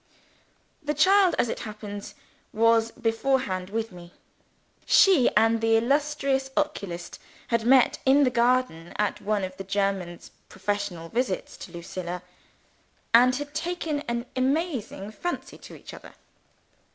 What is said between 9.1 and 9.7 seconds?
one of the